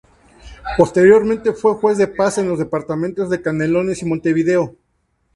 [0.79, 4.75] Posteriormente fue juez de paz en los departamentos de Canelones y Montevideo.